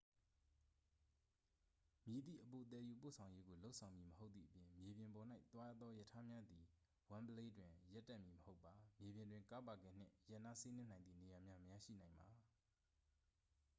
[2.07, 6.63] မည်သည့်အပိုသယ်ယူပို့ဆောင်ရေးကို လုပ်ဆောင်မည်မဟုတ်သည့်အပြင် မြေပြင်ပေါ်၌သွားသောရထားများသည်
[7.11, 12.29] wembley တွင် ရပ်တန့်မည်မဟုတ်ပါ မြေပြင်တွင် ကားပါကင်နှင့် ရပ်နားစီးနင်းနိုင်သည့်နေရာများ မရရှိနိုင်ပါ